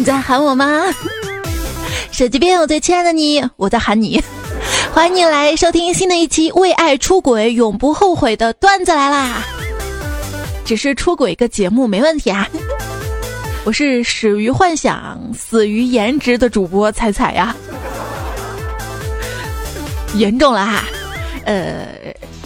[0.00, 0.66] 你在喊我吗？
[2.10, 4.18] 手机边，我最亲爱的你，我在喊你。
[4.94, 9.42] 欢迎你来收听新的一期《为爱出轨永不后悔》的段子来啦！
[10.64, 12.48] 只是出轨一个节目没问题啊。
[13.64, 17.54] 我是始于幻想，死于颜值的主播彩彩呀。
[20.14, 20.84] 严重了哈，
[21.44, 21.88] 呃，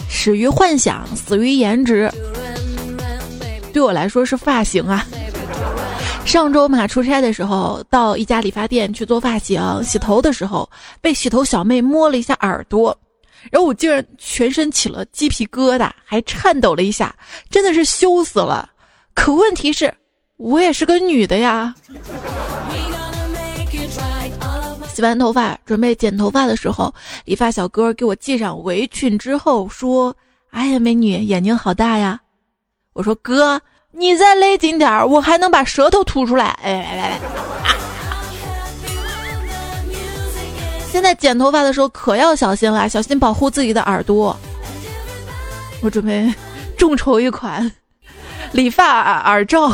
[0.09, 2.11] 始于幻想，死于颜值。
[3.71, 5.07] 对我来说是发型啊。
[6.25, 12.97] 上周嘛，出差的时候到一家理发店去做发型，洗头的时候被洗头小妹摸了一下耳朵，
[13.51, 17.15] 然后我竟然全身起了鸡皮疙瘩，还颤抖了一下，
[17.49, 18.69] 真的是羞死了。
[19.13, 19.93] 可问题是，
[20.35, 21.73] 我也是个女的呀。
[24.93, 30.13] 洗完头发准备剪头发的时候，理发小哥给我系上围裙之后说
[30.51, 32.19] ：“哎呀，美女眼睛好大呀。”
[32.93, 33.61] 我说：“哥。”
[33.97, 36.47] 你再勒紧点儿，我还能把舌头吐出来。
[36.61, 37.19] 哎来来来，
[40.91, 44.37] 现在剪头发的时候可要小心了，小心保护自己的耳朵。
[45.81, 46.33] 我准备
[46.77, 47.71] 众筹一款
[48.51, 49.71] 理发耳罩，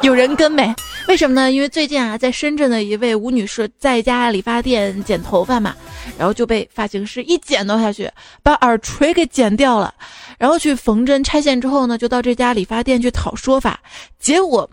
[0.00, 0.74] 有人跟没？
[1.08, 1.50] 为什么呢？
[1.50, 5.74] 因为最近啊，在深圳的一位吴女士在一家理发店剪头发嘛，
[6.18, 8.10] 然后就被发型师一剪刀下去，
[8.42, 9.92] 把耳垂给剪掉了。
[10.38, 13.80] 然后去缝针拆线之后呢，就到这家理发店去讨说法。
[14.18, 14.68] 结果，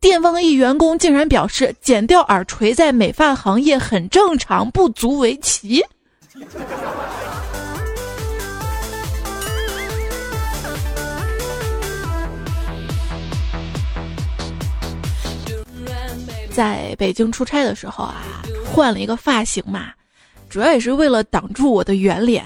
[0.00, 5.84] 店方一员工竟然表示，剪掉耳垂在美发行业很正常，不足为奇。
[16.54, 18.22] 在北京出差的时候啊，
[18.64, 19.90] 换了一个发型嘛，
[20.48, 22.44] 主要也是为了挡住我的圆脸，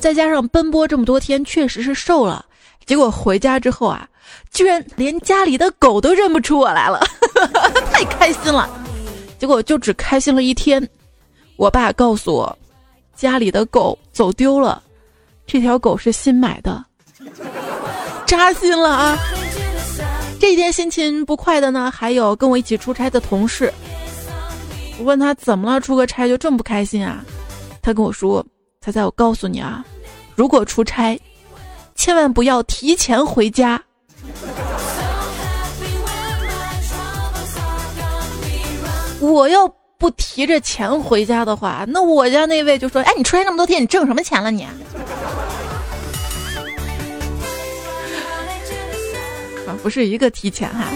[0.00, 2.44] 再加上奔波这么多天，确实是瘦了。
[2.84, 4.06] 结果回家之后啊，
[4.50, 7.00] 居然连家里的狗都认不出我来了，
[7.92, 8.68] 太开心了。
[9.38, 10.86] 结果就只开心了一天，
[11.56, 12.58] 我爸告诉我，
[13.14, 14.82] 家里的狗走丢了，
[15.46, 16.84] 这条狗是新买的，
[18.26, 19.18] 扎心了啊。
[20.44, 23.72] 这一天心情不快的呢，还有跟我一起出差的同事。
[24.98, 27.24] 我问他怎么了，出个差就这么不开心啊？
[27.80, 28.44] 他跟我说
[28.84, 29.82] ：“猜猜我告诉你啊，
[30.34, 31.18] 如果出差，
[31.94, 33.82] 千万不要提前回家。
[39.20, 39.66] 我要
[39.96, 44.68] 不提着钱回家的话，那我家那位就说：‘哎，你出差那么多天，你挣什么钱了你？’”
[49.84, 50.86] 不是一个提前哈，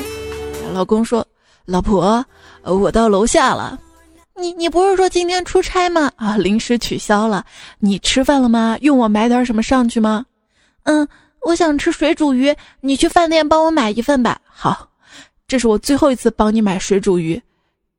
[0.73, 1.25] 老公说
[1.67, 2.25] ：“老婆，
[2.63, 3.79] 我到楼下了。
[4.35, 6.11] 你你不是说今天出差吗？
[6.17, 7.45] 啊，临时取消了。
[7.81, 8.79] 你吃饭了吗？
[8.81, 10.25] 用我买点什么上去吗？
[10.85, 11.07] 嗯，
[11.43, 14.41] 我想吃水煮鱼，你去饭店帮我买一份吧。
[14.47, 14.89] 好，
[15.47, 17.43] 这是我最后一次帮你买水煮鱼，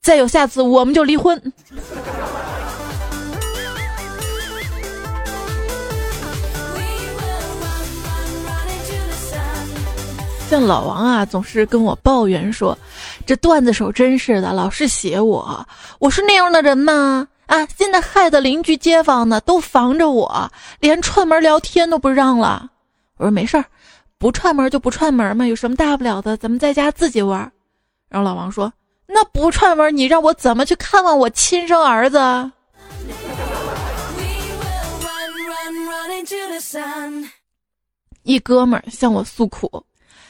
[0.02, 1.40] 再有下次我们就离婚。”
[10.50, 12.76] 像老王啊，总是跟我抱怨说
[13.24, 15.64] ：“这段子手真是的，老是写我。
[16.00, 17.28] 我是那样的人吗？
[17.46, 22.68] 啊，现在害得邻居街坊呢都防着我，连串门聊天都不让了。”
[23.18, 23.66] 我说：“没事儿，
[24.18, 26.36] 不串门就不串门嘛，有什么大不了的？
[26.38, 27.40] 咱们在家自己玩。”
[28.10, 28.74] 然后老王说
[29.06, 32.18] ：“那不串门，你让我怎么去看望我亲生儿子？”
[38.24, 39.84] 一哥们儿向我诉苦。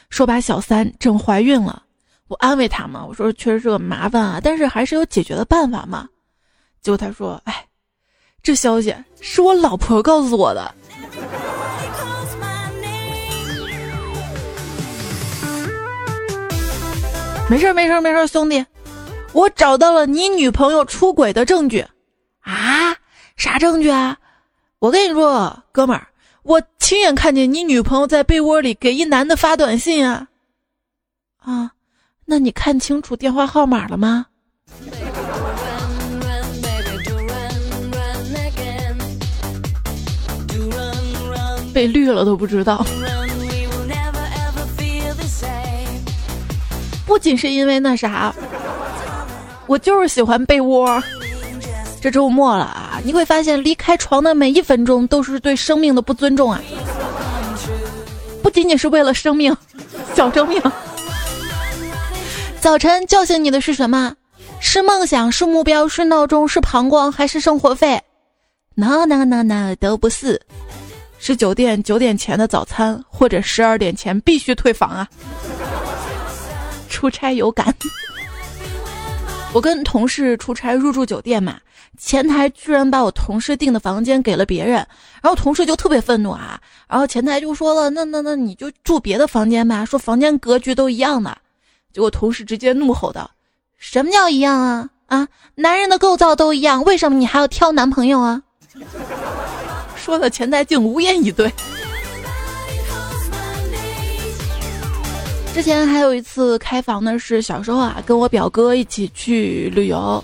[0.10, 1.84] 说把小三整怀孕了，
[2.28, 6.08] 我安慰他嘛，我说确实是个麻烦啊，但是还是有解决的办法嘛。
[6.82, 7.66] 结果他说：“哎，
[8.42, 10.74] 这消息是我老婆告诉我的。”
[17.50, 18.64] 没事儿没事儿没事儿，兄弟，
[19.34, 21.84] 我找到了你女朋友出轨的证据
[22.42, 22.96] 啊！
[23.38, 24.18] 啥证据啊？
[24.80, 26.08] 我跟你说，哥们儿。
[26.50, 30.26] 我亲眼看见你女朋友在被窝里给一男的发短信啊！
[31.38, 31.74] 啊，
[32.26, 34.26] 那你看清楚电话号码了吗？
[41.72, 42.84] 被绿了都不知道。
[47.06, 48.34] 不仅是因为那啥，
[49.68, 51.00] 我就是喜欢被窝。
[52.02, 56.62] 这周末了啊，你会发现离开床的每一分钟都是对生命的不尊重啊！
[58.44, 59.56] 不仅仅是为了生命，
[60.16, 60.62] 小生命。
[62.60, 64.14] 早晨叫醒你的是什么？
[64.60, 65.32] 是梦想？
[65.32, 65.88] 是目标？
[65.88, 66.48] 是闹钟？
[66.48, 67.12] 是膀胱？
[67.12, 68.02] 还是生活费
[68.76, 70.40] ？No No No No，都不是。
[71.18, 75.08] 是酒店九点前的早餐，或者十二点前必须退房啊！
[76.90, 77.74] 出差有感。
[79.52, 81.58] 我跟同事出差入住酒店嘛，
[81.98, 84.76] 前台居然把我同事订的房间给了别人，
[85.22, 91.36] 然后同事就特别愤怒啊，然后前台就说了，那那那你就住别的房间吧，说房间格局都一样的，
[91.92, 93.32] 结果同事直接怒吼道
[93.80, 94.90] ：“什么叫一样啊？
[95.08, 98.44] 啊，男人的构造都一样，为什么你还要挑男朋友啊？”
[99.98, 101.52] 说的前台竟无言以对。
[105.60, 110.24] 之前还有一次开房呢，是小时候啊，跟我表哥一起去旅游，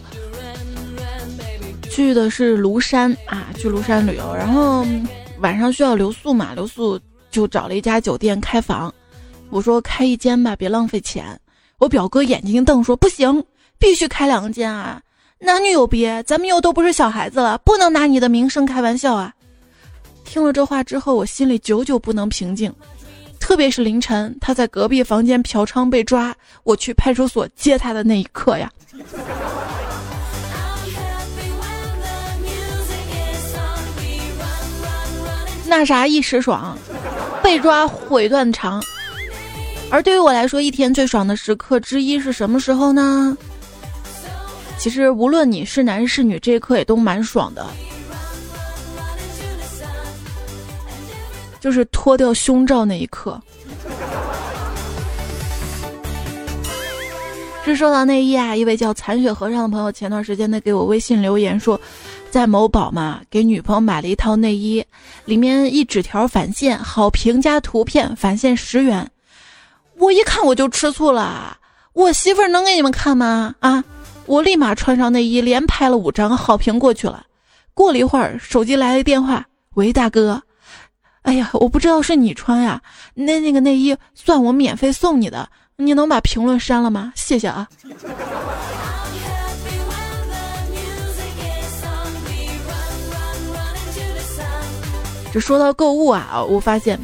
[1.92, 4.86] 去的是庐山啊，去庐山旅游，然后
[5.40, 6.98] 晚上需要留宿嘛，留宿
[7.32, 8.94] 就找了一家酒店开房，
[9.50, 11.38] 我说开一间吧，别浪费钱。
[11.80, 13.44] 我表哥眼睛一瞪说：“不行，
[13.78, 15.02] 必须开两间啊，
[15.40, 19.34] 男女有别，咱们又都不是小孩子了，不能拿你的名声开玩笑啊。”
[20.24, 22.74] 听了这话之后，我心里久久不能平静。
[23.46, 28.72] 特别是凌晨，他在隔壁房间嫖娼被抓，我去派出所接他的那一刻呀，
[35.68, 36.76] 那啥一时爽，
[37.44, 38.84] 被抓悔断肠。
[39.92, 43.38] 而对于我来说，一天最爽的时刻之一是什么时候呢？
[44.80, 47.64] 其实无论你是男是女，这一刻也都蛮爽的。
[51.66, 53.42] 就是脱掉胸罩那一刻。
[57.64, 61.82] 是说到内衣啊，一位叫残雪和尚的朋友前段时间呢给我微信留言说，
[62.30, 64.86] 在某宝嘛给女朋友买了一套内衣，
[65.26, 69.10] 里面一纸条返现好评加图片返现十元，
[69.98, 71.58] 我一看我就吃醋了，
[71.94, 73.56] 我媳妇儿能给你们看吗？
[73.60, 73.84] 啊，
[74.28, 77.26] 我立马穿上内衣连拍了五张好评过去了，
[77.74, 80.40] 过了一会儿手机来了电话，喂大哥。
[81.26, 82.82] 哎呀，我不知道是你穿呀，
[83.16, 87.12] 那那个内衣算我免费送你的，你能把评论删了吗？
[87.16, 87.68] 谢谢啊。
[95.34, 96.98] 这说到购物啊，我发现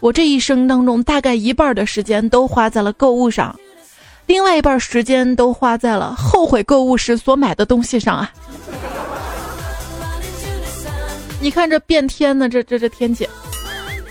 [0.00, 3.58] 我这一生当中大概一半的时间都花在了购物上，
[4.26, 8.30] 另外一半时间都花在了后悔购物时所买的东西上啊。
[11.40, 13.26] 你看这变天的这这这天气。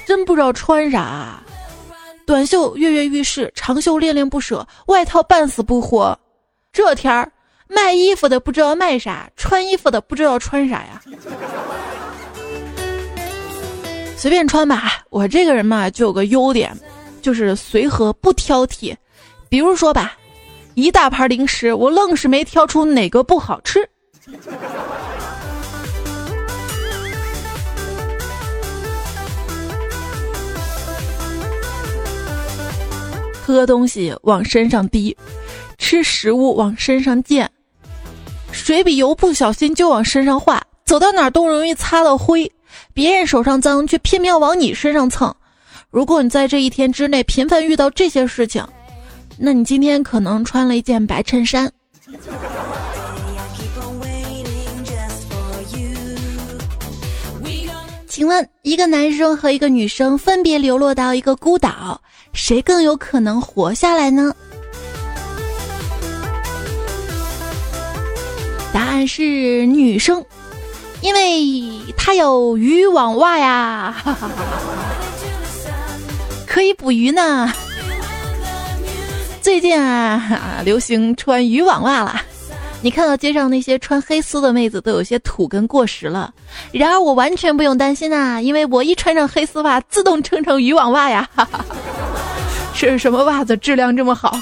[0.09, 1.39] 真不知道穿啥，
[2.25, 6.17] 短袖跃跃欲试，长袖恋恋不舍，外套半死不活。
[6.73, 7.31] 这天儿
[7.67, 10.99] 卖衣服的不知道卖啥，穿衣服的不知道穿啥呀。
[14.17, 16.75] 随便穿吧，我这个人嘛就有个优点，
[17.21, 18.95] 就是随和不挑剔。
[19.47, 20.13] 比如说吧，
[20.73, 23.87] 一大盘零食，我愣是没挑出哪个不好吃。
[33.53, 35.15] 喝东西往身上滴，
[35.79, 37.49] 吃食物往身上溅，
[38.51, 42.51] 水笔油不小心就往身上画，走到哪儿都容易擦到灰。
[42.93, 45.35] 别人手上脏，却偏偏往你身上蹭。
[45.89, 48.63] 如果你在这一天之内频繁遇到这些事情，
[49.37, 51.71] 那你今天可能穿了一件白衬衫。
[58.07, 61.99] 请问，一个男生和一个女生分别流落到一个孤岛。
[62.33, 64.33] 谁更有可能活下来呢？
[68.71, 70.23] 答案是女生，
[71.01, 73.95] 因为她有渔网袜呀，
[76.47, 77.51] 可以捕鱼呢。
[79.41, 82.21] 最近啊，流行穿渔网袜了。
[82.81, 86.33] 你看到街上那些穿黑丝的妹子都有些土跟过时了，
[86.71, 91.27] 然而我完全不用担心呐，因为我一穿上黑丝袜，自动撑成渔网袜呀。
[91.35, 91.65] 哈哈
[92.79, 93.57] 这是什么袜子？
[93.57, 94.39] 质量这么好？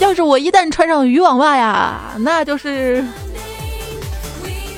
[0.00, 3.04] 要是我一旦穿上渔网袜呀，那就是，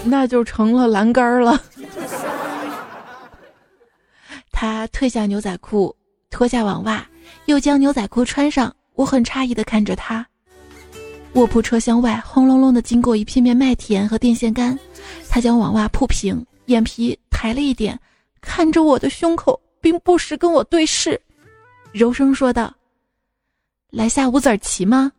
[0.03, 1.63] 那就成了栏杆了。
[4.51, 5.95] 他褪下牛仔裤，
[6.31, 7.07] 脱下网袜，
[7.45, 8.75] 又将牛仔裤穿上。
[8.97, 10.27] 我很诧异的看着他。
[11.35, 14.77] 卧铺车厢外，轰隆隆的经过一片片麦田和电线杆。
[15.31, 17.97] 他将网袜铺平，眼皮抬了一点，
[18.41, 21.21] 看着我的胸口，并不时跟我对视。
[21.95, 22.75] 柔声说道
[23.93, 25.13] ：“来下五子棋吗？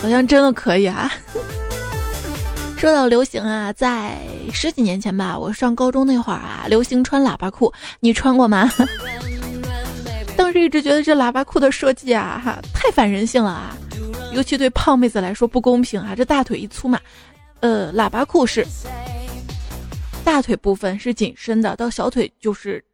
[0.00, 1.12] 好像真的可以啊！
[2.76, 4.16] 说到流行啊，在
[4.52, 8.70] 十几年前吧，我上高中那会儿啊，流行穿喇叭裤，你穿过吗？
[10.38, 13.76] 当时一直觉得这喇叭裤的设计啊，哈，太反人性了啊，
[14.32, 17.00] 尤其对胖妹子来说不公平啊，这大腿一粗嘛，
[17.58, 18.64] 呃，喇叭裤是。
[20.28, 22.84] 大腿部分是紧身的，到小腿就是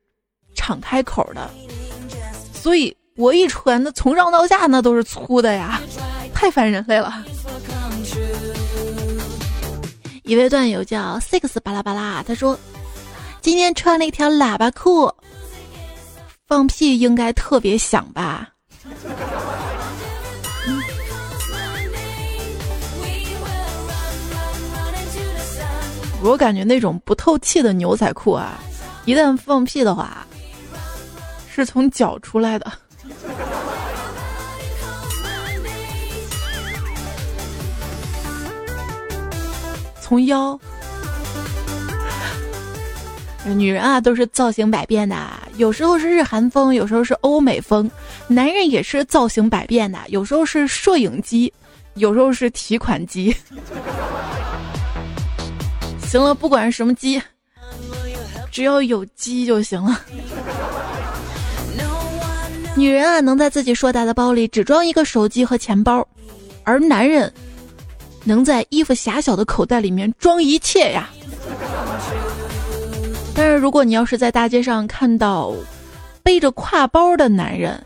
[0.55, 1.51] 敞开口的，
[2.53, 5.81] 所以我一穿那从上到下那都是粗的呀，
[6.33, 7.13] 太烦人类了。
[10.23, 12.57] 一位段友叫 six 巴拉巴拉，他说
[13.41, 15.13] 今天穿了一条喇叭裤，
[16.47, 18.49] 放屁应该特别响吧。
[26.25, 28.59] 我感觉那种不透气的牛仔裤啊，
[29.05, 30.27] 一旦放屁的话，
[31.53, 32.73] 是从脚出来的。
[40.01, 40.59] 从腰。
[43.45, 45.15] 女人啊，都是造型百变的，
[45.59, 47.87] 有时候是日韩风，有时候是欧美风；
[48.27, 51.53] 男人也是造型百变的，有时候是摄影机，
[51.97, 53.37] 有时候是提款机。
[56.15, 57.21] 行了，不管是什么鸡，
[58.53, 60.01] 只要有鸡就行了。
[62.77, 66.07] 女人啊，能在自己硕大的包里只装一个手机和钱包，
[66.63, 67.33] 而男人
[68.23, 71.11] 能在衣服狭小的口袋里面装一切呀。
[73.35, 75.53] 但是如果你要是在大街上看到
[76.23, 77.83] 背着挎包的男人，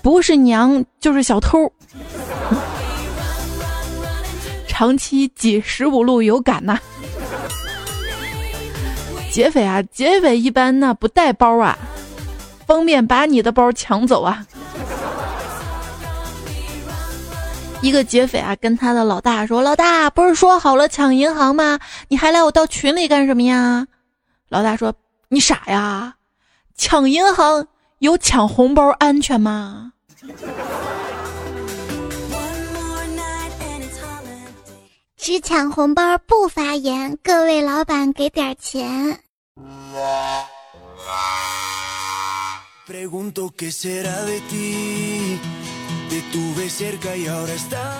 [0.00, 1.70] 不是娘就是小偷。
[4.78, 6.78] 长期挤十五路有感呐，
[9.32, 11.78] 劫匪啊，劫匪一般那不带包啊，
[12.66, 14.46] 方便把你的包抢走啊。
[17.80, 21.78] 一个劫匪啊，跟他的老大说：“老大，不是说好了抢银行吗？
[22.08, 23.86] 你还来我到群里干什么呀？”
[24.50, 24.92] 老大说
[25.30, 26.16] ：“你傻呀，
[26.76, 27.66] 抢银行
[28.00, 29.92] 有抢红包安全吗？”
[35.26, 39.18] 只抢红包不发言，各位老板给点钱。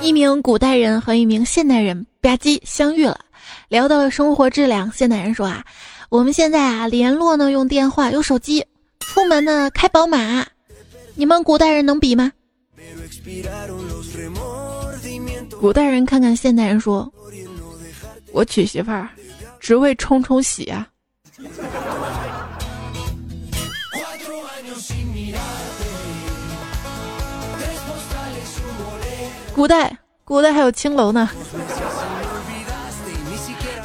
[0.01, 3.19] 一名古代人和一名现代人吧唧相遇了，
[3.67, 4.93] 聊到了生活质量。
[4.93, 5.65] 现代人说啊，
[6.11, 8.65] 我们现在啊联络呢用电话、用手机，
[9.01, 10.47] 出门呢开宝马，
[11.17, 12.31] 你们古代人能比吗？
[15.61, 17.11] 古代人看看现代人说
[18.37, 19.09] ：“我娶媳妇儿，
[19.59, 20.87] 只为冲冲喜啊。”
[29.55, 31.31] 古代，古代还有青楼呢。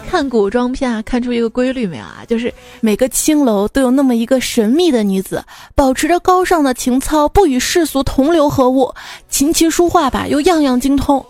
[0.10, 2.26] 看古装片啊，看出一个规律没有啊？
[2.28, 5.42] 就是每个青楼都有那么一个神秘的女子，
[5.74, 8.94] 保持着高尚的情操，不与世俗同流合污，
[9.30, 11.26] 琴棋书画吧又样样精通。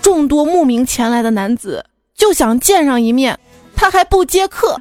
[0.00, 1.84] 众多慕名前来的男子
[2.16, 3.38] 就想见上一面，
[3.74, 4.80] 他还不接客。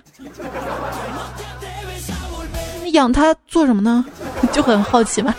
[2.83, 4.05] 你养他做什么呢？
[4.53, 5.35] 就很好奇嘛。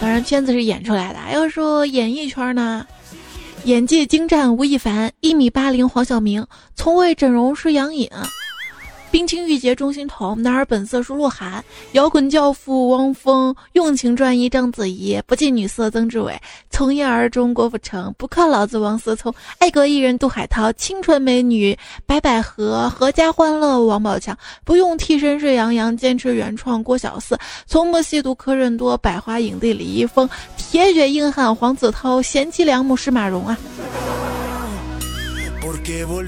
[0.00, 1.18] 当然，片子是演出来的。
[1.32, 2.86] 要说演艺圈呢，
[3.64, 6.46] 演技精湛吴亦凡，一米八零黄晓明，
[6.76, 8.08] 从未整容是杨颖。
[9.10, 16.38] 冰清玉洁钟欣桐，男儿本色是鹿晗，摇滚教父汪峰，用情专一章子怡，不近女色曾志伟，
[16.68, 33.58] 从一而终郭富城，不靠老子王思聪，爱国艺人杜海涛，清纯美女白百合，阖家欢乐王宝强，不用替身是杨洋，坚持原创郭小四，从不吸毒柯震多，百花影帝李易峰，铁血硬汉黄子韬，贤妻良母是马蓉啊！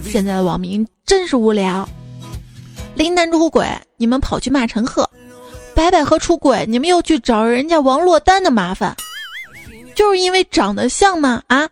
[0.02, 1.86] 现在的网民真是无聊。
[3.00, 3.66] 林丹出轨，
[3.96, 5.08] 你们跑去骂陈赫；
[5.74, 8.94] 白百合出轨，你们又去找人家王珞丹的麻烦，
[9.94, 11.42] 就是因为长得像吗？
[11.46, 11.66] 啊？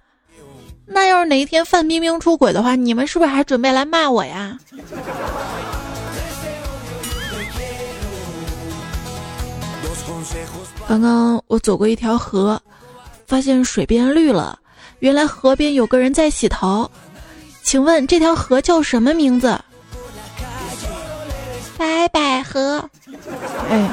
[0.86, 4.58] 那要是哪一天范冰冰出轨的话，你们是不是还准备来骂我呀？
[10.88, 12.58] 刚刚我走过一条河，
[13.26, 14.58] 发现水变绿了，
[15.00, 16.90] 原来河边有个人在洗头。
[17.62, 19.60] 请问这条河叫什么名字？
[21.78, 22.90] 白百合，
[23.70, 23.88] 哎，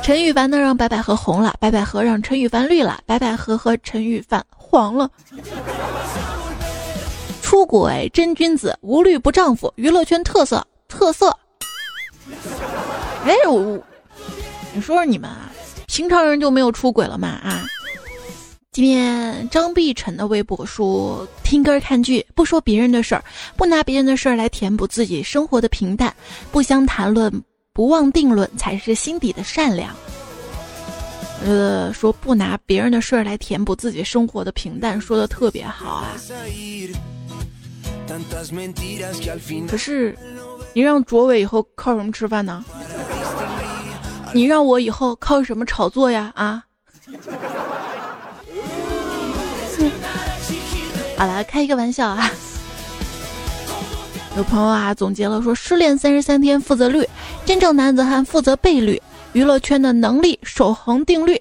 [0.00, 5.10] 陈羽凡呢让白百合红了，白百合让陈羽凡绿了，白百合和陈羽凡黄了。
[7.42, 11.36] 出轨真君子，无绿不丈夫，娱乐圈特色特色。
[13.24, 13.76] 哎，我，
[14.72, 15.50] 你说说你们啊，
[15.88, 17.28] 平常人就没有出轨了吗？
[17.28, 17.64] 啊？
[18.70, 23.24] 今天张碧晨的微博说：“听歌看剧，不说别人的事儿，
[23.56, 26.14] 不拿别人的事儿来填补自己生活的平淡，
[26.52, 27.32] 不相谈论，
[27.72, 29.96] 不妄定论，才是心底的善良。”
[31.44, 36.14] 呃，说不拿别人的事儿来填补自己生活的平淡，说的特别好啊。
[39.66, 40.16] 可是，
[40.74, 42.64] 你让卓伟以后靠什么吃饭呢？
[44.34, 46.30] 你让我以后靠什么炒作呀？
[46.36, 46.62] 啊？
[51.18, 52.30] 好了，开一个玩笑啊。
[54.36, 57.04] 有朋友啊总结了说：失恋三十三天负责率，
[57.44, 61.36] 真正男子汉负责倍率，娱乐圈的能力守恒定律。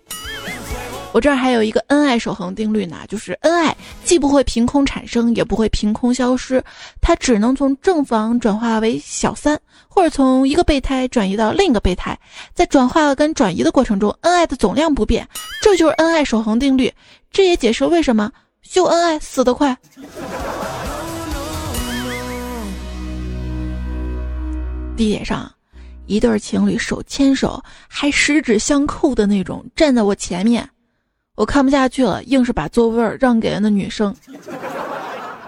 [1.12, 6.60] 我这儿还有一个恩爱守恒定律呢，就是恩爱既不会凭空产生，也不会凭空消失，
[7.00, 12.18] 它只能从正房转化为小三，或者从一个备胎转移到另一个备胎，
[12.56, 15.28] 在转化跟转移的过程中，恩爱的总量不变，
[15.62, 16.92] 这就是恩爱守恒定律。
[17.32, 18.32] 这也解释为什么
[18.70, 19.78] 秀恩爱死得快。
[24.98, 25.50] 地铁上，
[26.06, 30.70] 一对情侣手牵手，还十指相扣的那种，站在我前面。
[31.36, 34.14] 我看不下去了，硬是把座位让给了那女生。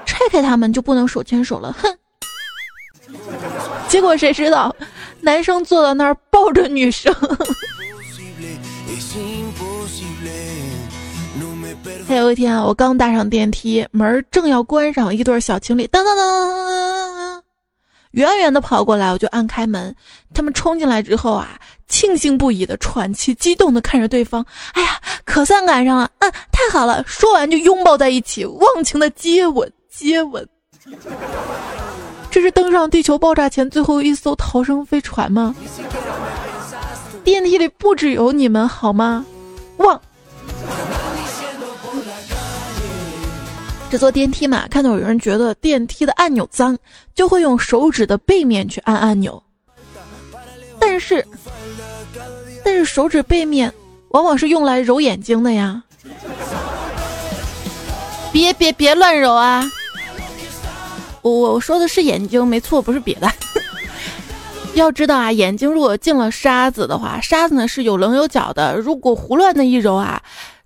[0.06, 1.98] 拆开他们就不能手牵手了，哼！
[3.90, 4.74] 结果谁知道，
[5.20, 7.14] 男生坐到那儿抱着女生。
[12.10, 17.42] 还有一天啊，我刚搭上电梯，门正要关上，一对小情侣噔噔噔，
[18.14, 19.96] 远远的跑过来，我就按开门。
[20.34, 21.60] 他们冲进来之后啊。
[21.88, 24.46] 庆幸不已的喘气，激动的看着对方。
[24.74, 26.08] 哎呀，可算赶上了！
[26.20, 27.04] 嗯，太好了！
[27.08, 30.48] 说完就拥抱在一起，忘情的接吻，接吻。
[32.30, 35.56] 这是登上地球爆炸前最后一艘逃生飞船吗？
[37.24, 39.26] 电梯里不只有你们好吗？
[39.78, 40.00] 忘。
[43.90, 46.78] 这坐电梯嘛，看到有人觉得电梯的按钮脏，
[47.16, 49.42] 就会用手指的背面去按按钮，
[50.80, 51.26] 但是。
[52.64, 53.74] 但是手指背面
[54.10, 55.82] 往往是用来揉眼睛的呀！
[58.32, 59.64] 别别别乱揉啊！
[61.22, 63.32] 我我说的是眼睛，没错，不是别的。
[64.76, 70.22] 要知道啊，眼睛如果进了沙子的话，沙子呢是有棱有角的，如果胡乱的一揉啊，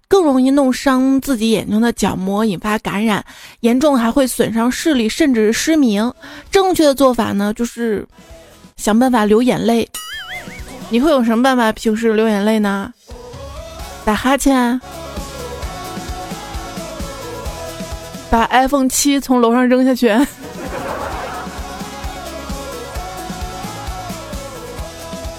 [0.08, 3.26] 更容易弄伤自己眼睛的角膜，引发感染，
[3.62, 6.13] 严重还会损伤视力，甚至是失明。
[6.52, 8.06] 正确的做法呢，就是
[8.78, 9.89] 想办法流眼泪。
[10.89, 12.94] 你会有什么办法平时流眼泪呢？
[14.06, 14.80] 打哈欠，
[18.30, 20.16] 把 iPhone 七从楼上扔下去，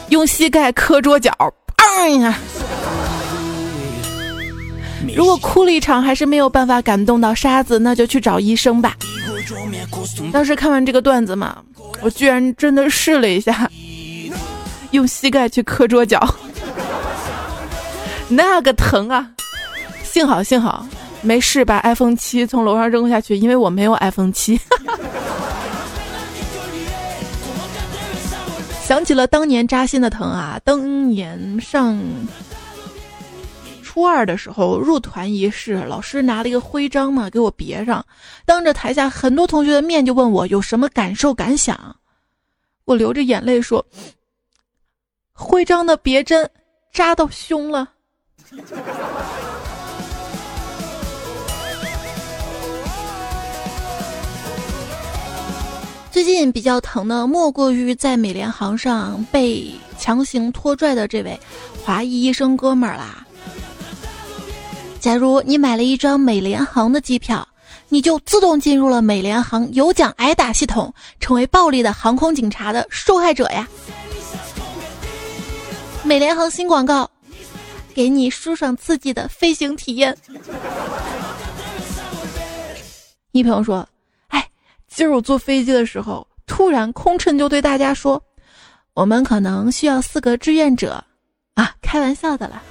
[0.09, 1.31] 用膝盖磕桌角，
[1.77, 2.35] 砰一下。
[5.17, 8.97] 如果哭了一场还是没有办法感动到沙子，那就去找医生吧。
[10.33, 11.59] 当时看完这个段子嘛，
[12.01, 13.71] 我居然真的试了一下。
[14.93, 16.21] 用膝盖去磕桌角，
[18.29, 19.29] 那个疼啊！
[20.03, 20.87] 幸好幸好
[21.21, 24.61] 没事，把 iPhone 七从楼上扔下去，因为我没有 iPhone 七。
[28.87, 30.61] 想起了当年扎心的疼啊！
[30.65, 31.99] 当年上
[33.95, 38.05] 初二的时候入团仪式，老师拿了一个徽章嘛，给我别上，
[38.45, 41.95] 当着台下很多同学的面就问我有什么感受感想，
[42.87, 43.87] 我流着眼泪说。
[45.33, 46.51] 徽章的别针
[46.93, 47.89] 扎到胸了。
[56.11, 61.39] 最近比较疼的，莫过于在美联航上被强行拖拽的这位
[61.85, 63.24] 华裔医生哥们儿啦。
[65.05, 67.47] 假如你买了一张美联航的机票，
[67.91, 73.69] 你就自动进入了美联航有奖挨打系统，成为暴力的航空警察的受害者呀。
[76.05, 77.11] 美联航新广告，
[77.93, 80.17] 给你舒爽刺激的飞行体验。
[83.33, 83.87] 一朋友说
[84.29, 84.49] ：“哎，
[84.89, 88.23] 今儿我坐飞机的时候，突然空乘就对大家说，
[88.95, 91.05] 我们可能需要四个志愿者
[91.57, 92.63] 啊，开玩笑的啦。”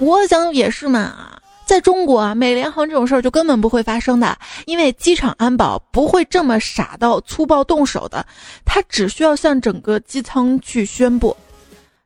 [0.00, 1.36] 我想也是嘛。
[1.64, 4.36] 在中国啊，美联航这种事儿就根本不会发生的，
[4.66, 8.26] 因为机场安保不会这么傻到粗暴动手的，
[8.64, 11.36] 他只需要向整个机舱去宣布：“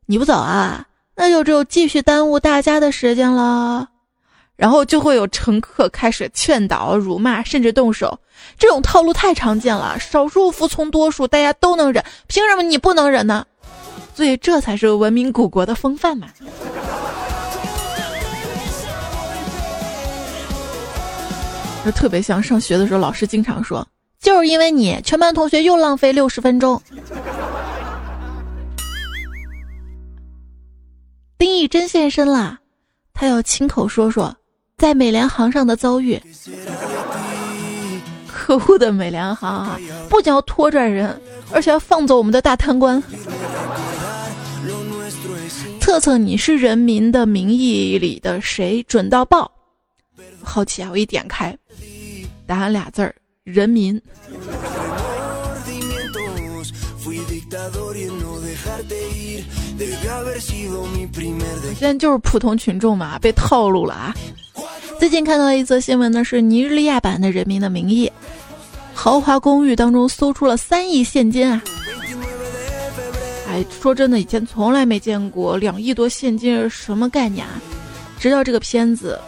[0.05, 0.85] 你不走啊，
[1.17, 3.89] 那就只有继续耽误大家的时间了。”
[4.55, 8.19] 然后就会有乘客开始劝导、辱骂，甚至动手。
[8.59, 13.47] 这种套路太常见了，少数服从多数，大家都能忍，凭什么你不能忍呢？
[14.15, 16.29] 所以这才是文明古国的风范嘛。
[21.85, 23.87] 就特别像上学的时候，老师经常说
[24.19, 26.81] ：“就是因为你，全班同学又浪费六十分钟。
[31.37, 32.59] ”丁义珍现身啦，
[33.13, 34.35] 他要亲口说说
[34.79, 36.19] 在美联航上的遭遇。
[38.27, 39.79] 可恶的美联航啊！
[40.09, 41.19] 不仅要拖拽人，
[41.51, 43.03] 而且要放走我们的大贪官。
[45.81, 49.51] 测测你是《人民的名义》里的谁准到爆？
[50.43, 50.89] 好奇啊！
[50.91, 51.57] 我一点开，
[52.47, 54.01] 答案俩字儿：人民。
[61.77, 64.15] 现在就是普通群众嘛，被套路了啊！
[64.99, 68.07] 最近看到一则新闻呢，是尼日利亚版的《人民的名义》，
[68.95, 71.63] 豪华公寓当中搜出了三亿现金啊！
[73.49, 77.61] 哎，说真的，以前从来没见过两亿多现金是什么概念啊！
[78.19, 79.21] 直到这个片子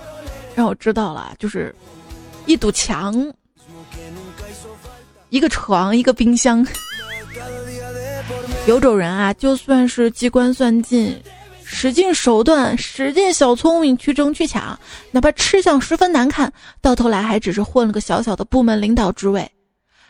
[0.57, 1.73] 让我知道了，就是
[2.47, 3.14] 一堵墙、
[5.29, 6.66] 一个床、一个冰箱。
[8.66, 11.14] 有种人啊，就算是机关算尽。
[11.69, 14.79] 使尽手段，使尽小聪明去争去抢，
[15.11, 19.47] 哪怕吃相十分难看，到头来还只是混了个小小的部门领导职位。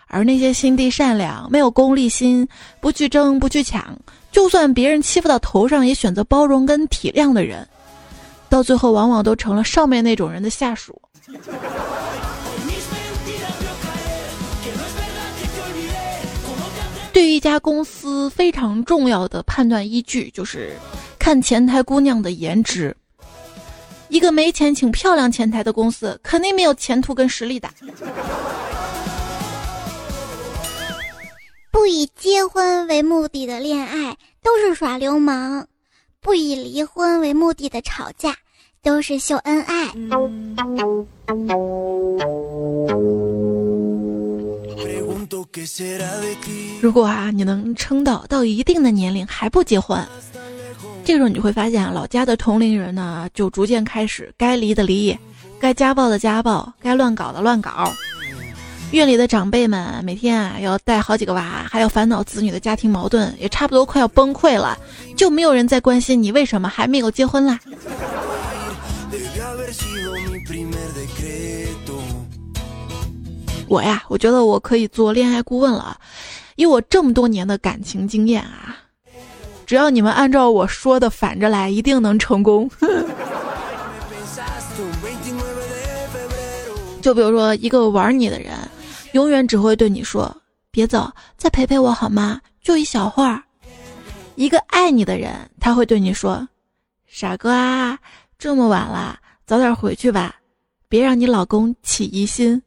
[0.06, 2.46] 而那些心地善良、没有功利心、
[2.78, 3.98] 不去争不去抢，
[4.30, 7.66] 就算别人欺负到头上也选择包容跟体谅的人，
[8.48, 11.00] 到最后往往都成了上面那种人的下属。
[17.12, 20.76] 对于一家公司非常重要的判断依据就是。
[21.18, 22.96] 看前台姑娘的颜值，
[24.08, 27.68] 一个没钱请漂亮前台的公司，肯定没有前途跟实力的。
[31.72, 35.66] 不以结婚为目的的恋爱都是耍流氓，
[36.26, 38.34] 不以离婚为目的的吵架
[38.82, 39.86] 都是秀恩爱。
[46.80, 50.04] 如果啊，你能撑到到一定的年龄还不结婚。
[51.04, 55.16] 这时候你就会发现啊，老家的同龄人呢，就逐渐开始该离的离，
[55.60, 57.92] 该家暴的家暴，该乱搞的乱搞。
[58.92, 64.78] 院里的长辈们每天啊要带好几个娃，还要烦恼子女的家庭矛盾，也差不多快要崩溃了，
[65.16, 67.58] 就没有人再关心你为什么还没有结婚啦。
[73.68, 75.96] 我呀，我觉得我可以做恋爱顾问了，
[76.54, 78.76] 以我这么多年的感情经验啊。
[79.66, 82.70] 只要你们按照我说的反着来，一定能成功。
[87.02, 88.52] 就比如说，一个玩你的人，
[89.16, 90.30] 永远只会对你说
[90.70, 92.38] ：“别走，再陪陪我好吗？
[92.62, 93.42] 就一小会儿。”
[94.36, 96.46] 一个爱你的人，他会对你说
[97.08, 97.98] ：“傻瓜，
[98.38, 100.34] 这么晚了，早点回去吧，
[100.86, 102.60] 别让你老公起疑心。”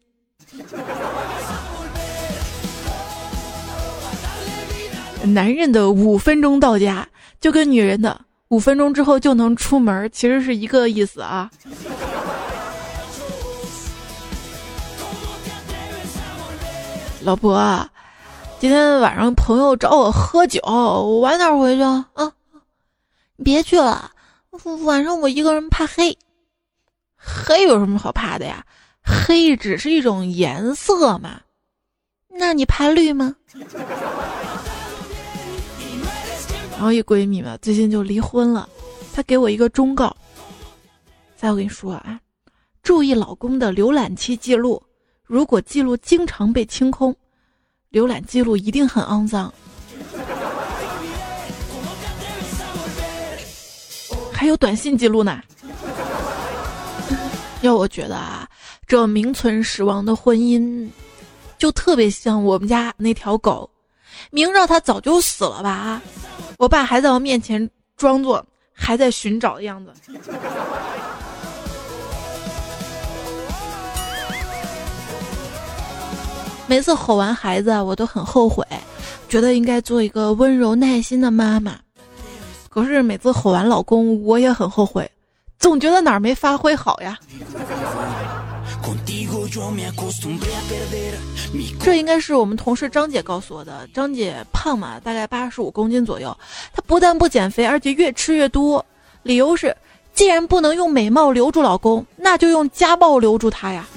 [5.22, 7.08] 男人的五分钟到家，
[7.40, 11.52] 就跟女人的五分钟之后就能出门，其实是一个意思啊。
[17.22, 17.90] 老婆，
[18.60, 22.06] 今天晚上朋友找我喝酒，我晚点回去啊。
[23.36, 24.12] 你别去了，
[24.84, 26.18] 晚上我一个人怕黑。
[27.18, 28.66] 黑有什么好怕的呀？
[29.04, 31.42] 黑只是一种颜色嘛。
[32.30, 33.36] 那你怕绿吗？
[36.72, 38.70] 然后一闺蜜嘛，最近就离婚了，
[39.14, 40.16] 她给我一个忠告。
[41.36, 42.20] 再我跟你说啊，
[42.82, 44.82] 注意老公的浏览器记录，
[45.30, 47.16] 如果记录经常被清空，
[47.92, 49.54] 浏览记录一定很肮脏。
[54.34, 55.40] 还有短信记录呢。
[57.62, 58.50] 要我觉得啊，
[58.88, 60.90] 这名存实亡的婚姻，
[61.60, 63.70] 就特别像我们家那条狗，
[64.32, 65.70] 明知道它早就死了吧。
[65.70, 66.02] 啊
[66.58, 69.94] 我爸还在我面前装作还在寻找的样子。
[76.70, 78.64] 每次吼完孩子，我都很后悔，
[79.28, 81.76] 觉得应该做一个温柔耐心的妈妈。
[82.70, 85.10] 可是每次吼完老公，我也很后悔，
[85.58, 87.18] 总觉得哪儿没发挥好呀。
[91.82, 93.90] 这应该是我们同事张姐告诉我的。
[93.92, 96.38] 张姐胖嘛，大概八十五公斤左右。
[96.72, 98.86] 她不但不减肥，而且越吃越多。
[99.24, 99.76] 理由是，
[100.14, 103.88] 既然不能用美貌留住老公，那就用家暴留住他呀。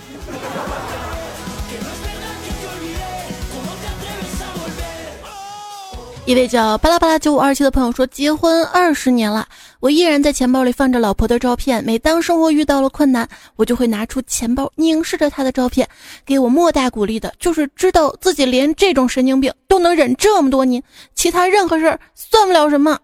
[6.25, 9.45] 一位叫巴拉巴拉九五二七的朋友说：“结婚二十年了，
[9.81, 11.85] 我依然在钱包里放着老婆的照片。
[11.85, 15.87] 每当生活遇到了困难，我就会拿出钱包，凝视着她的照片。
[16.25, 20.81] 给我莫大鼓励的就是知道自己连这种神经病都能忍这么多年，
[21.17, 22.97] 其他任何事儿算不了什么。”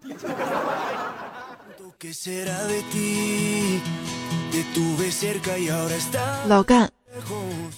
[6.47, 6.89] 老干，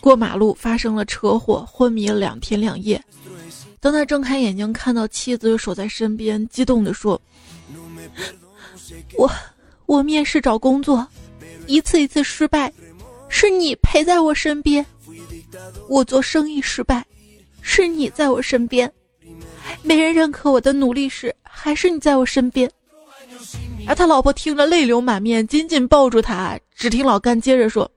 [0.00, 3.02] 过马路发生了车祸，昏迷了两天两夜。
[3.80, 7.20] 当他睁开眼睛，看到妻子守在身边，激动地说
[9.16, 9.30] ：“我，
[9.86, 11.06] 我面试找工作，
[11.66, 12.70] 一次一次失败，
[13.28, 14.84] 是你陪在我身边；
[15.88, 17.04] 我做生意失败，
[17.62, 18.86] 是你在我身边；
[19.82, 22.70] 没人认可我的努力时，还是你在我身边。”
[23.88, 26.58] 而他老婆听着泪流满面，紧紧抱住他。
[26.74, 27.90] 只听老干接着说：“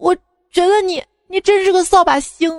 [0.00, 0.16] 我
[0.50, 2.50] 觉得你，你真是个扫把星。”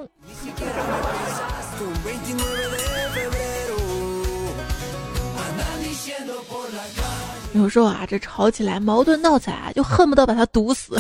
[7.54, 10.98] 有时候啊，这吵起来、矛盾闹起来，就恨不得把他毒死。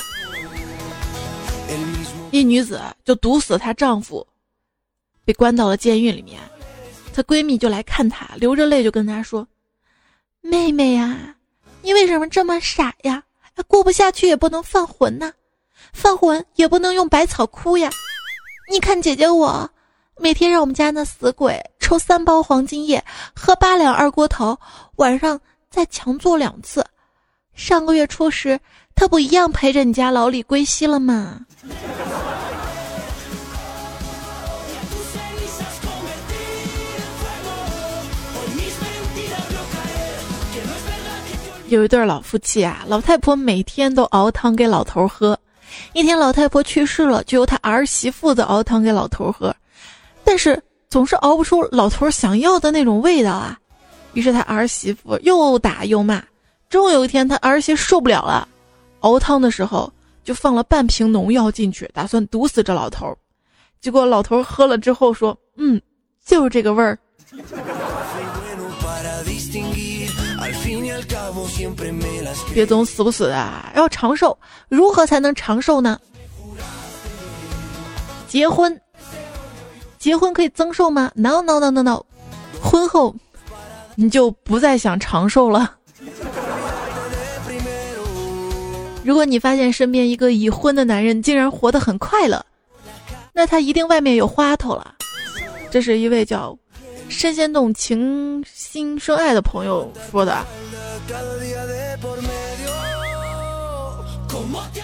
[2.30, 4.26] 一女子就毒死她丈夫，
[5.26, 6.40] 被关到了监狱里面。
[7.14, 9.48] 她闺蜜就来看她，流着泪就跟她说
[10.42, 11.36] ：“妹妹呀，
[11.82, 13.24] 你为什么这么傻呀？
[13.68, 15.32] 过不下去也不能犯浑呐，
[15.92, 17.90] 犯浑也不能用百草枯呀。
[18.72, 19.70] 你看姐姐我，
[20.18, 23.04] 每天让我们家那死鬼抽三包黄金叶，
[23.36, 24.60] 喝八两二锅头，
[24.98, 25.42] 晚上。”
[25.74, 26.86] 再强做两次，
[27.56, 28.60] 上个月初时，
[28.94, 31.40] 他不一样陪着你家老李归西了吗？
[41.70, 45.36] 有一对老夫妻啊，老太婆每天都熬汤给老头喝。
[45.94, 49.56] 一天老太婆去世了，就由她儿媳妇子熬汤给老头喝，
[50.24, 53.58] 但是总是熬不出老头想要的那种味道啊。
[54.14, 56.24] 于是他儿媳妇又打又骂，
[56.70, 58.48] 终有一天他儿媳受不了了，
[59.00, 59.92] 熬汤的时候
[60.24, 63.16] 就放了半瓶农药进去，打算毒死这老头。
[63.82, 65.82] 结果老头喝了之后说：“嗯，
[66.26, 66.98] 就是这个味儿。”
[72.54, 74.38] 别总死不死的，要长寿，
[74.70, 76.00] 如何才能长寿呢？
[78.28, 78.80] 结婚，
[79.98, 82.06] 结婚可以增寿吗？No No No No No，
[82.62, 83.16] 婚后。
[83.96, 85.76] 你就不再想长寿了。
[89.04, 92.44] 如果你发现身边一个已婚的男人竟然活得很快乐，
[93.34, 94.96] 那他一定外面有花头了。
[95.70, 96.58] 这是一位叫
[97.10, 100.46] 身先动情心生爱的朋友说的。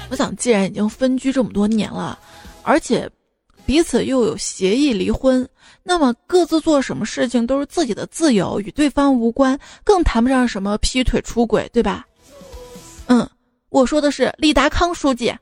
[0.10, 2.20] 我想，既然已经分居这么多年了，
[2.64, 3.10] 而且
[3.66, 5.48] 彼此又有协议离婚。
[5.84, 12.06] 那么各自做什么事情都是自己的自由，与对方无关，更谈不上什么劈腿出轨，对吧？
[13.08, 13.28] 嗯，
[13.70, 15.34] 我说的是李达康书记。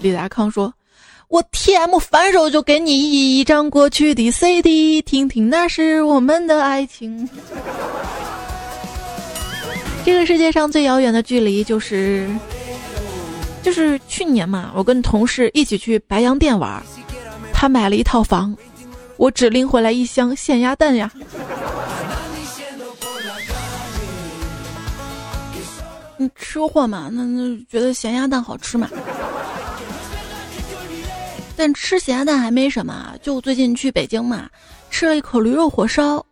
[0.00, 0.72] 李达康说
[1.26, 7.28] ：“我 T M 反手就给你一张过去的 C D，听听那是我们的爱情。
[10.04, 12.28] 这个世界上最遥远的距离就是。”
[13.66, 16.80] 就是去年嘛，我跟同事一起去白洋淀玩，
[17.52, 18.56] 他买了一套房，
[19.16, 21.10] 我只拎回来一箱咸鸭蛋呀。
[26.16, 28.88] 你吃货嘛，那那觉得咸鸭蛋好吃嘛？
[31.56, 34.48] 但吃咸鸭蛋还没什么，就最近去北京嘛，
[34.90, 36.24] 吃了一口驴肉火烧，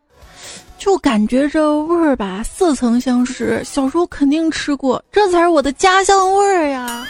[0.79, 7.05] 就感觉这味儿吧，似曾相识，小时候肯定吃过，这才是我的家乡味儿呀。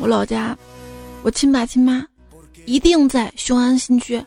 [0.00, 0.56] 我老家，
[1.22, 2.04] 我亲爸亲妈
[2.64, 4.22] 一定在雄安新区。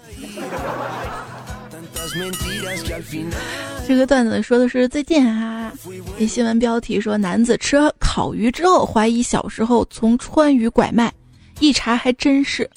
[3.88, 5.72] 这个段子说的是最近啊，
[6.18, 11.12] 这新闻标题说男子吃烤鱼之后怀疑小时候从川渝拐卖，
[11.60, 12.70] 一查还真是。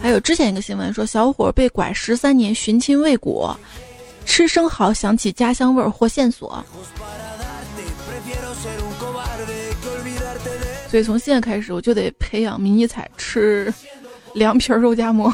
[0.00, 3.58] 还有之前一个新闻说小伙被拐十三年寻亲未果，
[4.24, 6.64] 吃生蚝想起家乡味儿获线索。
[10.90, 13.72] 所以从现在开始，我就得培养迷你彩吃
[14.34, 15.32] 凉皮肉夹馍、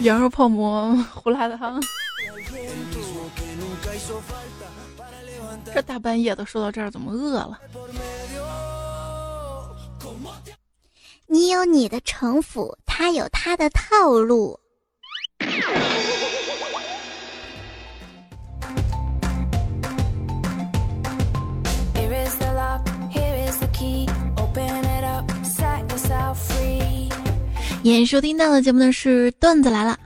[0.00, 1.78] 羊肉泡馍、胡辣汤。
[5.74, 7.60] 这大半夜的说到这儿，怎么饿了？
[11.26, 14.58] 你有你的城府，他有他的套路。
[27.84, 29.98] 您收听到的节目呢是段子来了，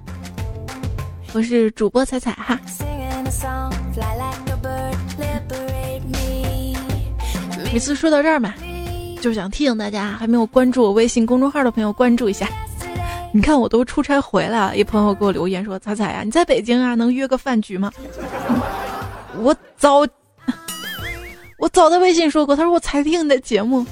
[1.35, 2.59] 我是主播彩彩哈。
[7.71, 8.55] 每次说到这儿嘛，
[9.21, 12.49] 就想提醒大家，还没有关注我微信公众号的朋友关注一下。
[13.31, 17.93] 你看我都出差回来了，一朋友给我留言说：“彩彩呀，你在北京啊，能约个饭局吗？”
[19.37, 20.01] 我早，
[21.61, 23.85] 我早在微信说过，他说我才听你的节目，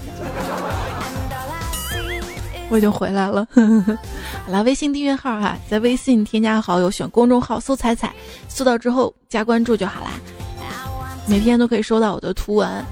[2.71, 3.47] 我已经回来了。
[3.55, 8.13] 好了，微信订阅号哈，在微信添加好友，选公众号搜“彩彩”，
[8.49, 10.11] 搜到之后加关注就好啦。
[11.27, 12.85] 每天都可以收到我的图文。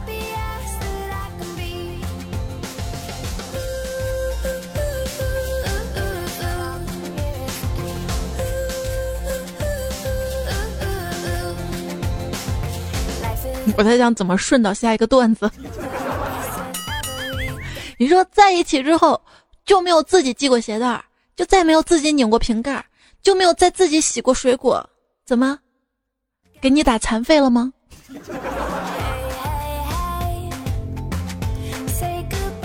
[13.76, 15.50] 我在想怎么顺到下一个段子。
[17.96, 19.20] 你说在一起之后
[19.72, 21.02] 就没有自己系过鞋带儿，
[21.34, 22.84] 就再没有自己拧过瓶盖儿，
[23.22, 24.86] 就没有再自己洗过水果，
[25.24, 25.58] 怎么？
[26.60, 27.72] 给你打残废了吗？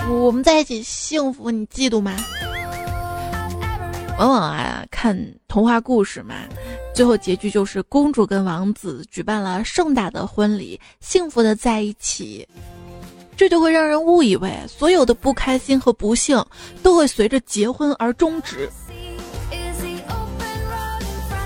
[0.06, 2.14] 我们在一起幸福，你嫉妒吗？
[4.18, 5.18] 往往啊，看
[5.48, 6.34] 童话故事嘛，
[6.94, 12.46] 最后结局就是公主跟王子举办了盛大的婚礼，幸福的在一起。
[13.38, 16.44] 这就会让人误以为所有的不开心和不幸
[16.82, 18.68] 都会随着结婚而终止。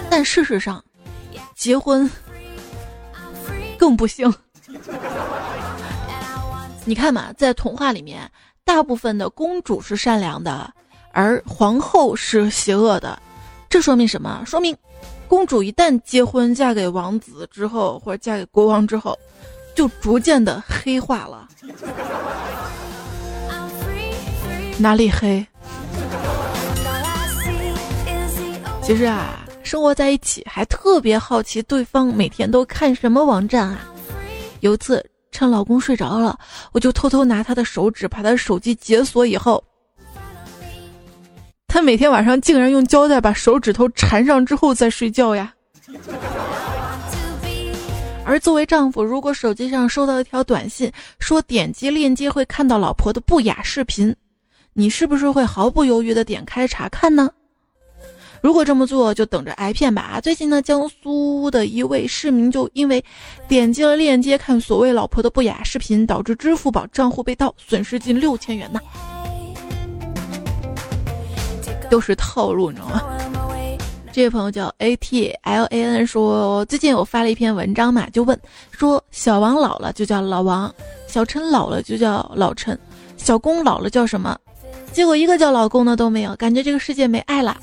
[0.08, 0.82] 但事实上，
[1.54, 2.10] 结婚
[3.76, 4.32] 更不幸。
[6.86, 8.28] 你看嘛，在童话里面，
[8.64, 10.72] 大部分的公主是善良的。
[11.12, 13.20] 而皇后是邪恶的，
[13.68, 14.42] 这说明什么？
[14.46, 14.74] 说明
[15.28, 19.18] 公主一旦结婚嫁给王子之后，或者嫁给国王之后，
[19.74, 21.48] 就逐渐的黑化了。
[24.78, 25.46] 哪里黑？
[28.82, 33.88] 其实啊，生活在一起还特别好奇对方每天都看什么网站啊。
[34.60, 36.38] 有一次趁老公睡着了，
[36.72, 39.62] 我就偷偷拿他的手指把他手机解锁以后。
[41.68, 45.54] 他每天晚上竟然用胶带把手指头缠上之后再睡觉呀！
[48.24, 54.14] 而作为丈夫，如果手机上收到一条短信，说点击链接会看到老婆的不雅视频，
[54.72, 57.28] 你是不是会毫不犹豫的点开查看呢？
[58.40, 60.20] 如果这么做，就等着挨骗吧！
[60.20, 63.04] 最近呢，江苏的一位市民就因为
[63.46, 68.80] 点击了链接看所谓老婆的不雅视频，导致支付宝账户被盗，损失近六千元呢。
[71.90, 73.51] 都是套路，你知道吗？
[74.12, 78.38] 这位朋友叫 A T L A N 说，最近我发了一篇文章嘛，就问
[78.70, 80.72] 说，小王老了就叫老王，
[81.06, 82.78] 小陈老了就叫老陈，
[83.16, 84.36] 小公老了叫什么？
[84.92, 87.56] 结果一个叫老公的都没有，感觉这个世界没爱了。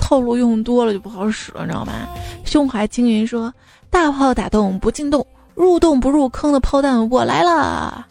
[0.00, 1.92] 套路用多了就不好使了，你知道吗？
[2.44, 3.54] 胸怀青云说，
[3.90, 8.04] 大炮打洞不进洞，入洞不入坑的炮弹我来了。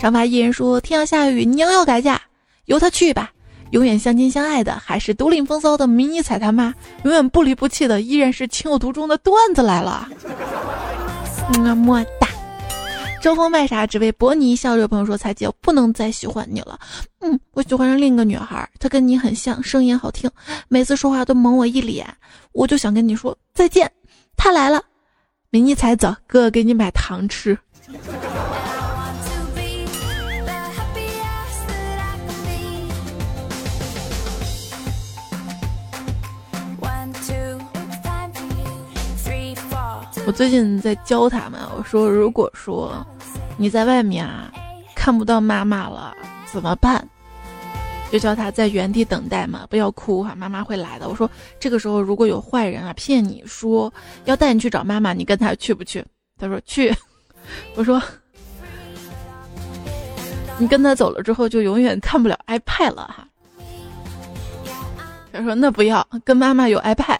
[0.00, 2.20] 长发艺人说，天要下雨，娘要改嫁。
[2.64, 3.30] 由他去吧，
[3.72, 10.06] 永远相亲相爱的还是独领风骚的迷你彩他妈，永远不离不弃的依然是情有独钟的段子来了。
[11.58, 12.28] 么么哒！
[13.22, 14.74] 争锋卖傻只为博你一笑。
[14.74, 16.78] 这位朋友说：“彩姐，我不能再喜欢你了。
[17.20, 20.30] 嗯，我喜欢上另一个女孩，她跟你很像，声音好听，
[20.68, 22.06] 每次说话都蒙我一脸。
[22.52, 23.90] 我就想跟你说再见。
[24.36, 24.82] 她来了，
[25.48, 27.58] 迷你彩走，哥哥给你买糖吃。”
[40.24, 43.04] 我最近在教他们，我说如果说
[43.56, 44.52] 你在外面啊
[44.94, 46.14] 看不到妈妈了
[46.46, 47.04] 怎么办？
[48.12, 51.08] 就叫他在原地等待嘛，不要哭哈，妈妈会来的。
[51.08, 53.92] 我说这个时候如果有坏人啊骗你说
[54.26, 56.04] 要带你去找妈妈，你跟他去不去？
[56.38, 56.94] 他说去。
[57.74, 58.00] 我说
[60.58, 63.26] 你跟他走了之后就永远看不了 iPad 了哈。
[65.32, 67.18] 他说那不要跟妈妈有 iPad。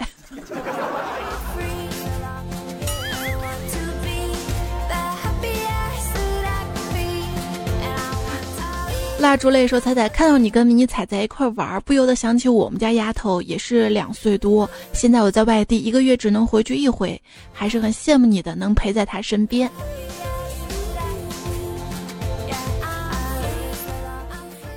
[9.22, 19.70] 蜡烛泪说：“彩彩看到你跟迷你彩在一块玩，不由得想起我们家丫头也是两岁多，现在我在外地，一个月只能回去一回，还是很羡慕你的，能陪在她身边。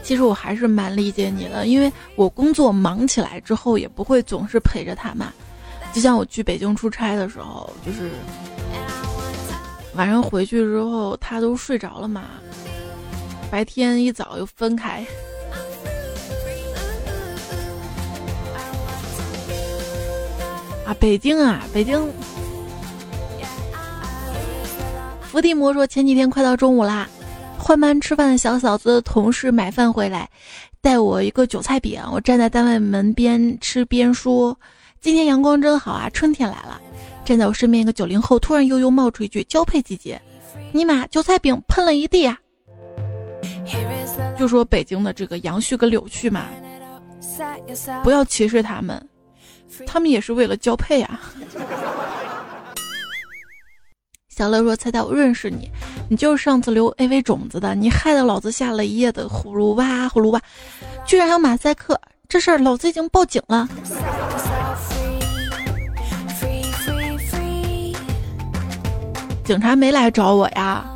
[0.03, 5.33] 其实我还是蛮理解你的，因为我工作忙起来之后，也不会总是陪着她嘛。
[5.91, 8.11] 就像我去北京出差的时候，就是
[9.95, 12.25] 晚上回去之后，她都睡着了嘛。”
[13.55, 15.01] 白天一早又分开。
[20.85, 22.05] 啊，北京啊，北京。
[25.21, 27.07] 伏地魔说，前几天快到中午啦，
[27.57, 30.29] 换班吃饭的小嫂子同事买饭回来，
[30.81, 34.59] 带我一个韭菜饼，我站在单位门边吃边说
[34.99, 36.81] ：“今天阳光真好啊，春天来了。”
[37.23, 40.21] 站在我身边一个九零后突然悠悠冒出一句：“交配季节。”
[40.75, 42.37] 尼玛，韭菜饼喷了一地啊！
[44.37, 46.45] 就说北京的这个杨絮跟柳絮嘛，
[48.03, 49.09] 不要歧视他们，
[49.87, 51.19] 他们也是为了交配啊。
[54.29, 55.71] 小乐说：“猜猜我认识你，
[56.09, 60.41] 你就是上次留 AV 种子的，你害得老子下了一夜的葫芦娃，葫芦娃，
[61.05, 61.97] 居然还有马赛克，
[62.27, 63.69] 这事儿老子已经报警了。”
[69.45, 70.94] 警察没来找我呀。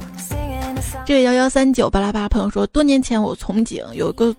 [1.10, 4.32] 这个幺幺三九巴拉巴朋友说，多年前我从警，有一个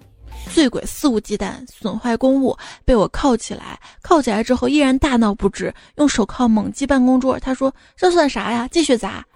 [0.54, 3.76] 醉鬼肆无忌惮损坏公物，被我铐起来。
[4.02, 7.36] 铐起来之后依然大闹不止，用手铐猛击办公桌。
[7.40, 8.68] 他说：“这算啥呀？
[8.70, 9.26] 继续砸。”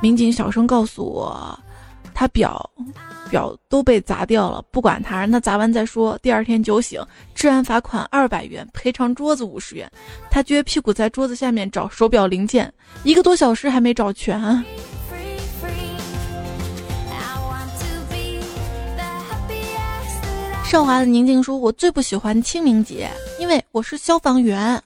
[0.00, 1.60] 民警小声告诉我，
[2.14, 2.70] 他表。
[3.28, 6.16] 表都被砸掉了，不管他，让他砸完再说。
[6.22, 7.04] 第二天酒醒，
[7.34, 9.90] 治安罚款二百元，赔偿桌子五十元。
[10.30, 14.64] 他撅屁股在桌子下面找手表零件，一个多小时还没找全。
[20.68, 23.08] 少华的宁静说：“我最不喜欢清明节，
[23.38, 24.82] 因为我是消防员。”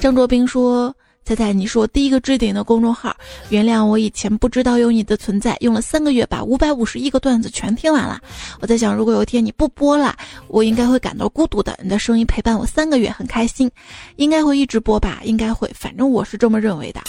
[0.00, 0.94] 张卓斌说。
[1.24, 3.14] 猜猜你是我第一个置顶的公众号，
[3.50, 8.18] 原谅我以前不知道有你的存在，用了三个月把五百五十一个段子全听完了。
[8.60, 10.16] 我在想，如果有一天你不播了，
[10.46, 11.78] 我应该会感到孤独的。
[11.82, 13.70] 你的声音陪伴我三个月，很开心，
[14.16, 15.20] 应该会一直播吧？
[15.22, 17.00] 应该会，反正我是这么认为的。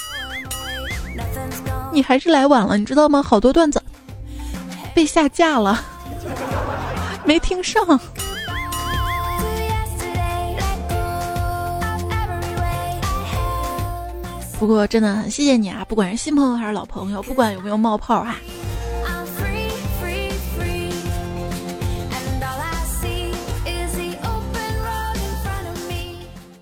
[1.93, 3.23] 你还是来晚了，你知道吗？
[3.23, 3.81] 好多段子
[4.93, 5.81] 被下架了，
[7.29, 7.85] 没听上。
[14.57, 18.35] 不过真的很谢谢你啊，不管是新朋友还是老朋友，不管有没有冒泡哈。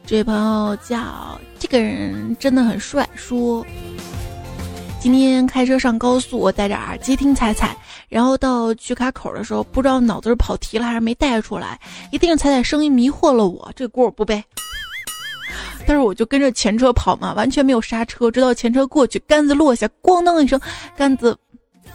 [0.06, 3.66] 这位朋友叫这个人真的很帅，说
[5.00, 7.74] 今天开车上高速，我戴着耳机听彩彩，
[8.10, 11.80] 然后到取卡口的时候，不知道脑子是跑题了还是没带出来，
[12.12, 14.44] 一定是彩彩声音迷惑了我，这锅我不背。
[15.86, 20.60] 但是我就跟着前车跑嘛，完全没有刹车，直到前车过去，杆子落下，咣当一声，
[20.98, 21.38] 杆子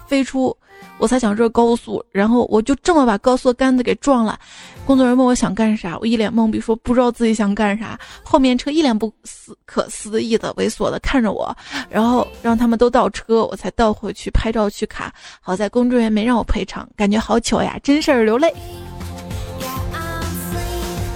[0.07, 0.57] 飞出，
[0.99, 4.39] 我才想这高速，然后我就这么把高速杆子给撞了。
[4.87, 7.99] 工作人员问我想干啥，我一脸懵逼说不知道自己想干啥。
[8.23, 11.57] 后面车一脸不思可思议的猥琐的看着我，
[11.91, 15.13] 然后让他们都倒车，我才倒回去拍照取卡。
[15.41, 18.53] 好在工作人员没让我赔偿，感觉好糗呀，真事儿流泪。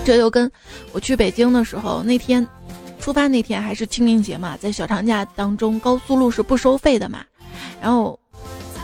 [0.05, 0.51] 这就跟
[0.93, 2.47] 我去北京的时候那天。
[2.99, 7.21] 出发那天还是清明节嘛，在小长假当中，高速路是不收费的嘛。
[7.81, 8.19] 然后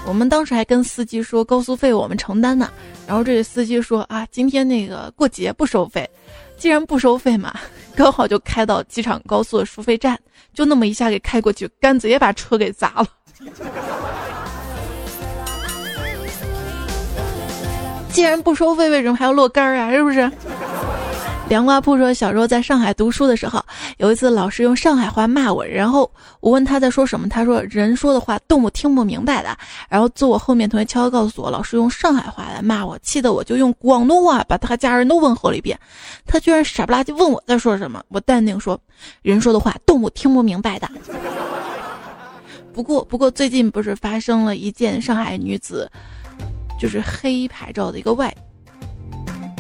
[0.06, 2.70] 我们当时还跟司机说高速费我们承担呢。
[3.06, 6.08] 然后这个司机说啊，今天那个过节不收费，
[6.58, 7.54] 既然不收费嘛，
[7.94, 10.18] 刚好就开到机场高速的收费站，
[10.52, 13.06] 就那么一下给开过去，杆子也把车给砸了。
[18.10, 19.90] 既然不收费，为什么还要落杆儿啊？
[19.90, 20.30] 是不是？
[21.52, 23.62] 凉瓜铺说，小时候在上海读书的时候，
[23.98, 29.54] 有一次老师用上海话骂我，然后我问他在说什么，他说人说的话动物听不明白的。
[29.86, 35.78] 然后坐我后面同学悄悄告诉我，老师用上海话来骂我，气得我就用广东话把他家人都问候了一遍。
[36.24, 38.80] 他居然傻不拉几问我在说什么，我淡定说，
[39.20, 40.88] 人说的话动物听不明白的。
[42.72, 45.86] 不过不过最近不是发生了一件上海女子
[46.80, 48.34] 就是黑牌照的一个外。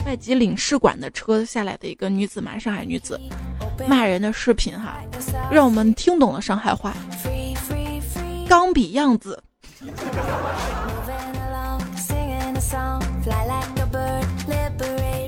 [0.04, 3.20] 外籍领事馆的车下来的一个女子嘛，上海女子
[3.86, 4.98] 骂人的视频哈，
[5.50, 6.94] 让我们听懂了上海话。
[8.48, 9.42] 钢笔样子。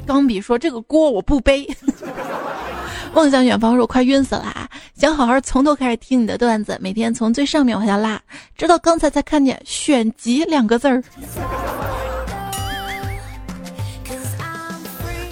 [0.07, 1.67] 钢笔说：“这个锅我不背。
[3.15, 4.69] ”梦想远方说：“快晕死了啊！
[4.97, 8.21] 想好好从头开始听你的段子，每天从最上面往下拉，
[8.57, 11.03] 直到刚才才看见选集两个字儿。”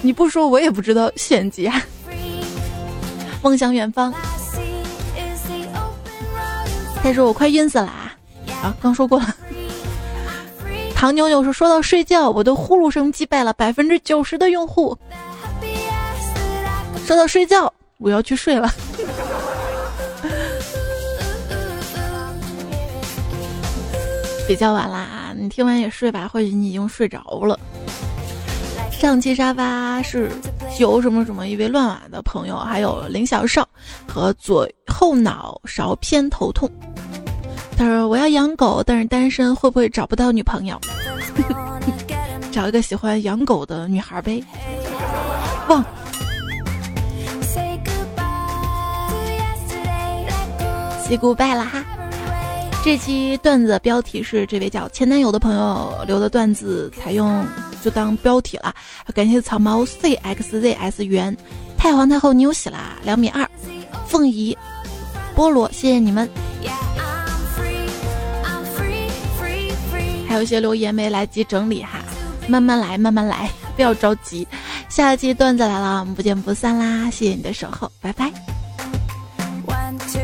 [0.05, 1.81] 你不说我也不知道选集啊！
[3.41, 4.13] 梦想远方。
[7.01, 8.13] 他说我快晕死了啊！
[8.61, 9.35] 啊，刚说过了。
[10.93, 14.97] 唐妞妞说说到睡觉，我的呼噜声击败了百分之九十的用户。
[17.05, 18.69] 说到睡觉，我要去睡了。
[24.45, 27.57] 比较晚啦，你听完也睡吧，或许你已经睡着了。
[29.03, 30.31] 上期沙发是
[30.77, 33.67] 九什么什么一位乱码的朋友，还有林小少
[34.07, 36.71] 和左后脑勺偏头痛。
[37.77, 40.79] 他说我要养狗，但是单身，会不会找不到女朋友？
[42.49, 44.41] 找一个喜欢养狗的女孩呗。
[45.67, 45.83] 忘。
[47.41, 47.77] say
[51.17, 51.83] goodbye 了哈。
[52.83, 57.45] 这期段子标题是这位叫前男友的朋友留的段子，采用
[57.81, 58.75] 就当标题了。
[59.15, 61.35] 感谢草毛 cxzs 圆
[61.77, 62.97] 太皇太后，你有喜啦！
[63.03, 63.47] 两米二，
[64.05, 64.55] 凤仪，
[65.33, 66.29] 菠萝，谢谢你们。
[70.27, 71.99] 还有一些留言没来及整理哈，
[72.47, 74.45] 慢慢来，慢慢来， 不要着急。
[74.89, 77.09] 下期段子来了，我们不见不散啦！
[77.09, 78.29] 谢谢你的守候，拜拜。
[79.67, 80.22] One, two,